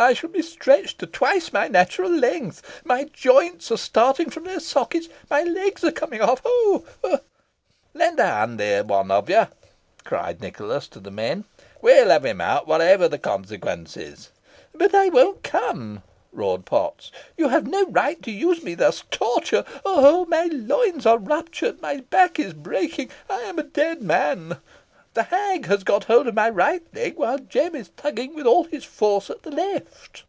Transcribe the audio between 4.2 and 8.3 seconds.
from their sockets, my legs are coming off oh! oh!" "Lend a